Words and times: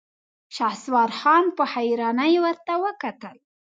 شهسوار 0.55 1.09
خان 1.19 1.45
په 1.57 1.63
حيرانۍ 1.73 2.33
ورته 2.45 2.73
کتل. 3.01 3.37